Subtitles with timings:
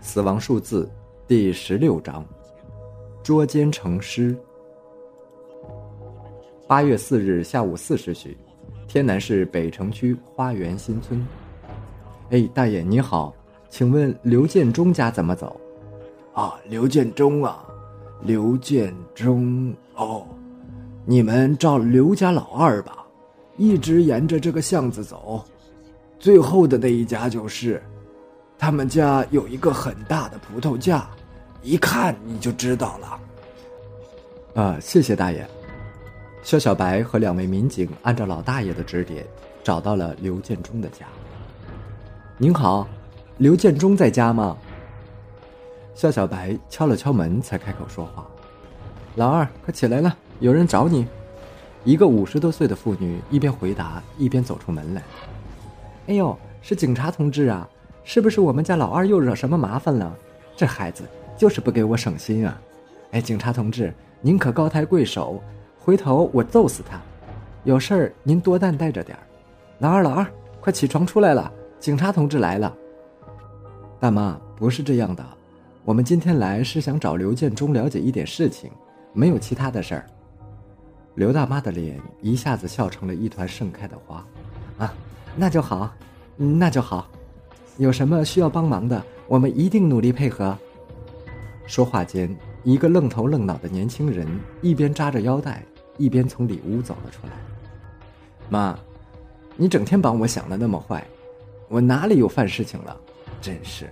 [0.00, 0.88] 死亡数字
[1.26, 2.24] 第十六章：
[3.22, 4.36] 捉奸成尸。
[6.66, 8.36] 八月四日下午四时许，
[8.86, 11.26] 天南市北城区花园新村。
[12.30, 13.34] 哎，大爷你好，
[13.68, 15.60] 请问刘建中家怎么走？
[16.32, 17.64] 啊，刘建中啊，
[18.22, 20.26] 刘建中哦，
[21.04, 23.04] 你们照刘家老二吧，
[23.56, 25.42] 一直沿着这个巷子走，
[26.18, 27.82] 最后的那一家就是。
[28.58, 31.06] 他们家有一个很大的葡萄架，
[31.62, 33.20] 一看你就知道了。
[34.62, 35.46] 啊，谢谢大爷。
[36.42, 39.26] 肖小白和两位民警按照老大爷的指点，
[39.62, 41.06] 找到了刘建中的家。
[42.38, 42.88] 您好，
[43.38, 44.56] 刘建中在家吗？
[45.94, 48.26] 肖小白敲了敲门，才开口说话
[49.16, 51.06] ：“老二，快起来了，有人找你。”
[51.84, 55.02] 一个五十多岁的妇女一边回答，一边走出门来。
[56.08, 57.68] “哎呦，是警察同志啊！”
[58.08, 60.16] 是不是我们家老二又惹什么麻烦了？
[60.56, 61.02] 这孩子
[61.36, 62.62] 就是不给我省心啊！
[63.10, 65.42] 哎，警察同志，您可高抬贵手，
[65.76, 67.00] 回头我揍死他！
[67.64, 69.22] 有事儿您多担待着点儿。
[69.80, 70.24] 老二，老二，
[70.60, 72.72] 快起床出来了，警察同志来了。
[73.98, 75.26] 大妈，不是这样的，
[75.84, 78.70] 我们今天来是想找刘建中了解一点事情，
[79.12, 80.06] 没有其他的事儿。
[81.16, 84.24] 刘大妈的脸一下子笑成了一团盛开的花。
[84.78, 84.94] 啊，
[85.34, 85.92] 那就好，
[86.36, 87.08] 那就好。
[87.78, 90.56] 有什么需要帮忙的，我们一定努力配合。
[91.66, 94.26] 说话间，一个愣头愣脑的年轻人
[94.62, 95.62] 一边扎着腰带，
[95.98, 97.32] 一边从里屋走了出来。
[98.48, 98.78] 妈，
[99.56, 101.06] 你整天把我想的那么坏，
[101.68, 102.96] 我哪里有犯事情了？
[103.42, 103.90] 真是，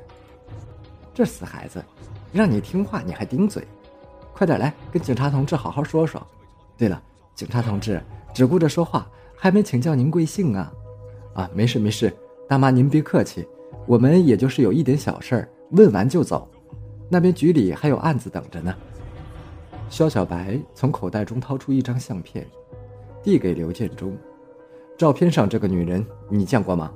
[1.12, 1.84] 这死孩子，
[2.32, 3.66] 让你听话你还顶嘴，
[4.32, 6.27] 快点来跟警察同志好好说说。
[6.78, 7.02] 对了，
[7.34, 10.72] 警察同志只顾着说话，还没请教您贵姓啊？
[11.34, 12.10] 啊，没事没事，
[12.48, 13.46] 大妈您别客气。
[13.86, 16.48] 我们也就是有一点小事儿，问完就走。
[17.08, 18.74] 那边局里还有案子等着呢。
[19.90, 22.46] 肖小白从口袋中掏出一张相片，
[23.22, 24.17] 递给刘建中。
[24.96, 26.90] 照片上这个女人你见过吗？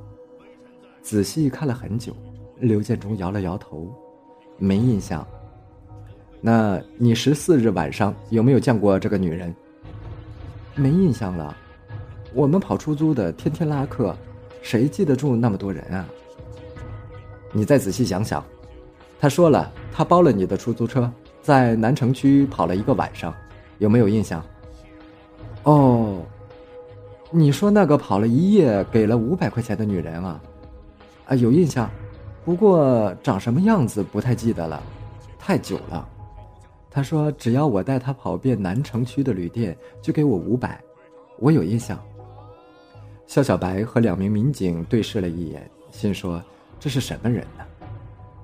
[1.03, 2.15] 仔细看了很久，
[2.59, 3.93] 刘建中摇了摇头，
[4.57, 5.27] 没印象。
[6.41, 9.55] 那你十四日晚上有没有见过这个女人？
[10.75, 11.57] 没印象了。
[12.33, 14.17] 我们跑出租的，天天拉客，
[14.63, 16.09] 谁记得住那么多人啊？
[17.59, 18.41] 你再仔细想想，
[19.19, 21.11] 他说了，他包了你的出租车，
[21.43, 23.35] 在南城区跑了一个晚上，
[23.79, 24.41] 有没有印象？
[25.65, 26.23] 哦，
[27.33, 30.41] 你说那个跑了一夜给了五百块钱的女人啊？
[31.27, 31.91] 啊，有印象，
[32.45, 34.81] 不过长什么样子不太记得了，
[35.37, 36.09] 太久了。
[36.89, 40.81] 他说只要我带他跑遍南城区的旅店，就给我五百，
[41.41, 41.99] 我有印象。
[43.27, 46.41] 肖小白和两名民警对视了一眼，心说。
[46.81, 47.65] 这是什么人呢？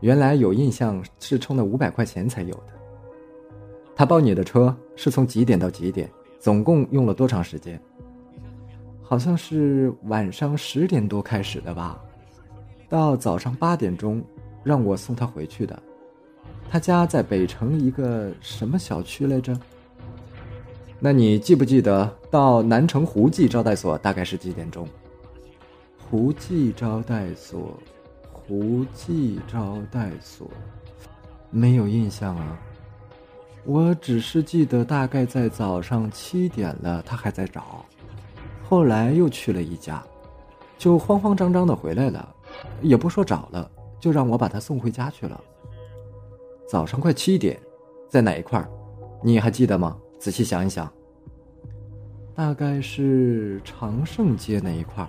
[0.01, 2.73] 原来有印象是充了五百块钱才有的。
[3.97, 6.11] 他包你的车是从几点到几点？
[6.41, 7.81] 总共用了多长时间？
[9.03, 11.99] 好像是晚上十点多开始的吧，
[12.89, 14.23] 到早上八点钟，
[14.63, 15.83] 让我送他回去的。
[16.69, 19.59] 他家在北城一个什么小区来着？
[20.99, 24.89] 那你记不记得到南城胡记招待所大概是几点钟？
[25.99, 27.79] 胡记招待所。
[28.47, 30.51] 胡记招待所，
[31.51, 32.59] 没有印象啊。
[33.65, 37.85] 我只是记得大概在早上七点了，他还在找，
[38.63, 40.05] 后来又去了一家，
[40.77, 42.35] 就慌慌张张的回来了，
[42.83, 45.41] 也不说找了，就让我把他送回家去了。
[46.69, 47.59] 早上快七点，
[48.11, 48.63] 在哪一块？
[49.23, 49.97] 你还记得吗？
[50.19, 50.93] 仔细想一想。
[52.35, 55.09] 大概是长盛街那一块，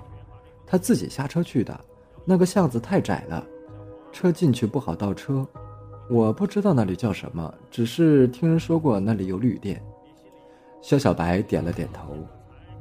[0.65, 1.77] 他自己下车去的。
[2.25, 3.45] 那个巷子太窄了，
[4.11, 5.47] 车进去不好倒车。
[6.09, 9.81] 我不知道那里叫什么，只是听人说过那里有旅店。
[10.81, 12.15] 肖小白点了点头。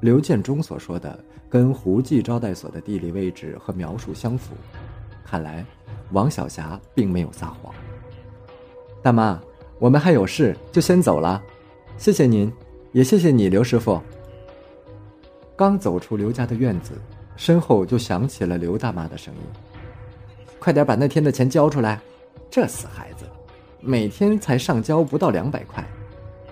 [0.00, 1.18] 刘建中所说的
[1.48, 4.54] 跟胡记招待所的地理位置和描述相符，
[5.24, 5.64] 看来
[6.12, 7.72] 王小霞并没有撒谎。
[9.02, 9.40] 大妈，
[9.78, 11.42] 我们还有事，就先走了。
[11.96, 12.52] 谢谢您，
[12.92, 14.00] 也谢谢你，刘师傅。
[15.56, 16.92] 刚走出刘家的院子。
[17.36, 19.40] 身后就响起了刘大妈的声音
[20.58, 22.00] ：“快点把那天的钱交出来！
[22.50, 23.24] 这死孩子，
[23.80, 25.84] 每天才上交不到两百块，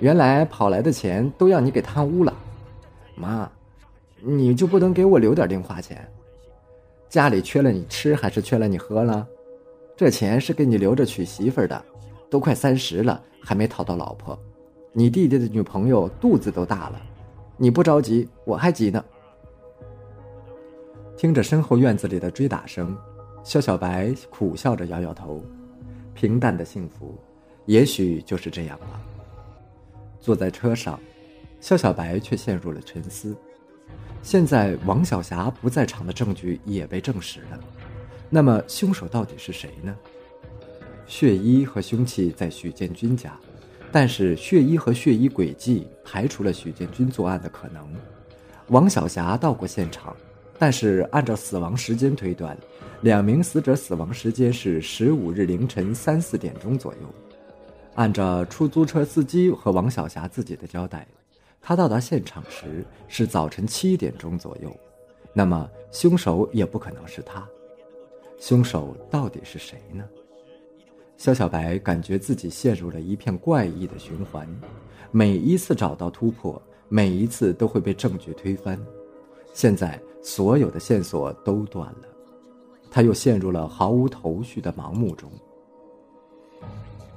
[0.00, 2.34] 原来跑来的钱都让你给贪污了。
[3.14, 3.48] 妈，
[4.20, 6.06] 你就不能给我留点零花钱？
[7.08, 9.24] 家里缺了你吃还是缺了你喝了？
[9.96, 11.80] 这钱是给你留着娶媳妇的，
[12.28, 14.36] 都快三十了还没讨到老婆，
[14.92, 17.00] 你弟弟的女朋友肚子都大了，
[17.56, 19.04] 你不着急，我还急呢。”
[21.22, 22.98] 听着身后院子里的追打声，
[23.44, 25.40] 肖小白苦笑着摇摇头，
[26.14, 27.16] 平淡的幸福，
[27.66, 29.00] 也许就是这样吧。
[30.18, 30.98] 坐在车上，
[31.60, 33.36] 肖小白却陷入了沉思。
[34.20, 37.60] 现在王小霞不在场的证据也被证实了，
[38.28, 39.96] 那么凶手到底是谁呢？
[41.06, 43.38] 血衣和凶器在许建军家，
[43.92, 47.88] 但是血衣和血衣轨迹排除了许建军作案的可能。
[48.70, 50.16] 王小霞到过现场，
[50.62, 52.56] 但是按照死亡时间推断，
[53.00, 57.00] 两名死者死亡时间是十五日凌晨三四点钟左右。
[57.96, 61.04] 按照出租车司机和王小霞自己的交代。
[61.60, 64.72] 他到达现场时是早晨七点钟左右，
[65.32, 67.44] 那么凶手也不可能是他。
[68.38, 70.04] 凶手到底是谁呢？
[71.16, 74.48] 肖小白感觉自己陷入了一片怪异的循环，
[75.10, 78.78] 每一次找到突破，每一次都会被证据推翻。
[79.52, 82.08] 现在所有的线索都断了，
[82.90, 85.30] 他又陷入了毫无头绪的盲目中。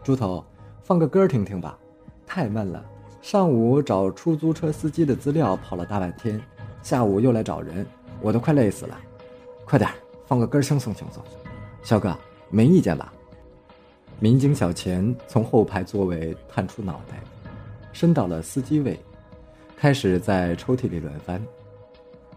[0.04, 0.44] 猪头，
[0.84, 1.78] 放个歌听听吧，
[2.26, 2.86] 太闷了。
[3.22, 6.40] 上午找出租车司机的资料跑了大半天，
[6.84, 7.84] 下午又来找人，
[8.22, 9.00] 我都快累死了。
[9.66, 9.90] 快点
[10.28, 11.24] 放个歌轻松轻松。
[11.82, 12.16] 肖哥，
[12.52, 13.12] 没意见吧？
[14.20, 17.20] 民警小钱从后排座位探出脑袋，
[17.94, 19.00] 伸到了司机位，
[19.76, 21.42] 开始在抽屉里乱翻。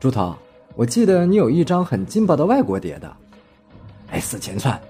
[0.01, 0.33] 猪头，
[0.77, 3.17] 我记得你有一张很劲爆的外国碟的。
[4.11, 4.81] 哎，死钱串，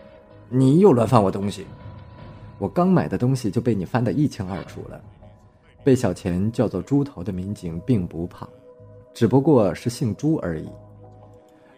[0.51, 1.67] 你又乱翻我东西。
[2.59, 5.01] 我刚买的东西就被你翻得一清二楚了。
[5.83, 8.47] 被小钱叫做“猪头”的民警并不胖，
[9.15, 10.69] 只不过是姓朱而已。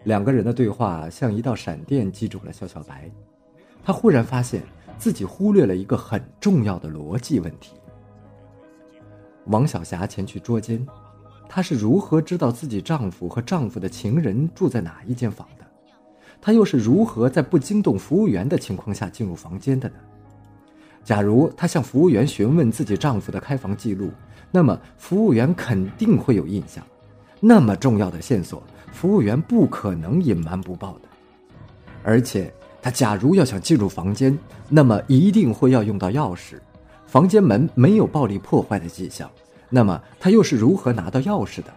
[0.03, 3.09] 两个人的对话像一道闪电击中了肖小白，
[3.85, 4.61] 他忽然发现
[4.99, 7.75] 自己忽略了一个很重要的逻辑问题：
[9.47, 10.85] 王小霞前去捉奸，
[11.53, 15.65] 她是如何知道自己丈夫和丈夫的情人住在哪一间房的？
[16.41, 19.97] 她又是如何在不惊动服务员的情况下进入房间的呢？
[21.03, 24.13] 假如她向服务员询问自己丈夫的开房记录，
[24.53, 26.85] 那么服务员肯定会有印象。
[27.41, 28.63] 那么重要的线索，
[28.93, 31.09] 服务员不可能隐瞒不报的。
[32.05, 34.39] 而且，她假如要想进入房间，
[34.69, 36.61] 那么一定会要用到钥匙。
[37.09, 39.29] 房间门没有暴力破坏的迹象，
[39.71, 41.73] 那么他又是如何拿到钥匙的？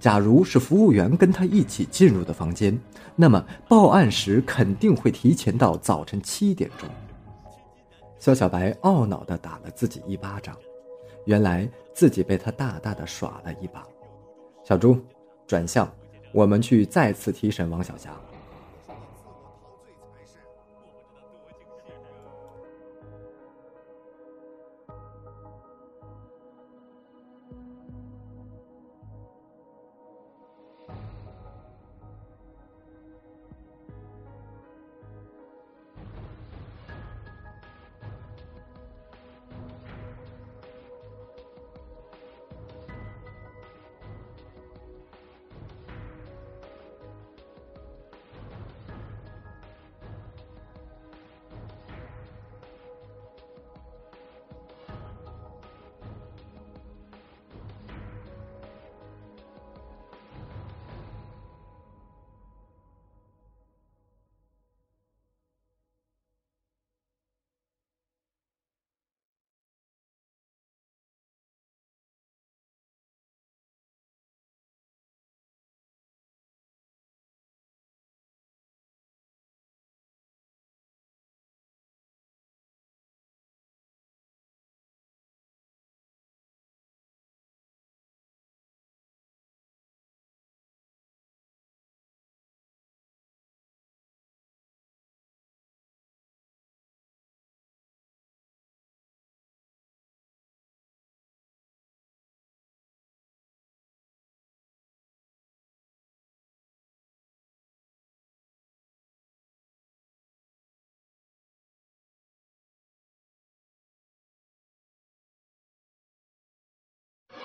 [0.00, 2.78] 假如是服务员跟他一起进入的房间，
[3.16, 6.88] 那么报案时肯定会提前到早晨七点钟。
[8.18, 10.54] 肖小白懊恼地打了自己一巴掌，
[11.24, 13.82] 原来自己被他大大的耍了一把。
[14.62, 14.98] 小朱，
[15.46, 15.90] 转向，
[16.32, 18.10] 我们去再次提审王小霞。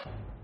[0.05, 0.38] you